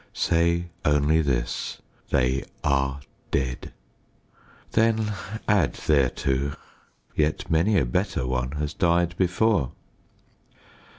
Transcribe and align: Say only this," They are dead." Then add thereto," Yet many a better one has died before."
Say 0.13 0.71
only 0.83 1.21
this," 1.21 1.77
They 2.11 2.43
are 2.63 3.01
dead." 3.29 3.71
Then 4.71 5.13
add 5.47 5.73
thereto," 5.75 6.55
Yet 7.15 7.51
many 7.51 7.77
a 7.77 7.85
better 7.85 8.25
one 8.25 8.53
has 8.53 8.73
died 8.73 9.15
before." 9.15 9.73